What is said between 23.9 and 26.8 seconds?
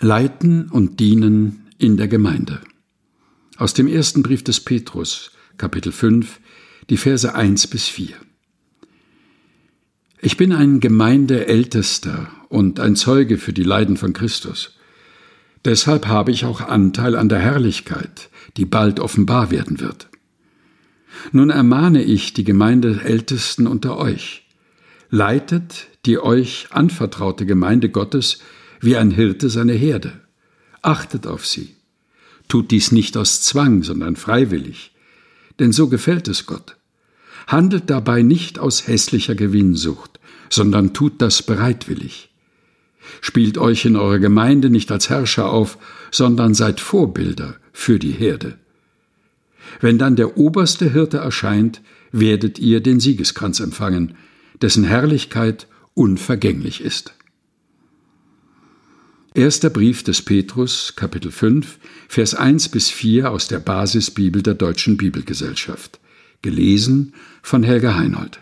euch. Leitet die euch